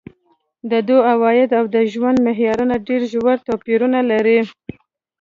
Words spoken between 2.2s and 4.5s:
معیارونه ډېر ژور توپیرونه لري.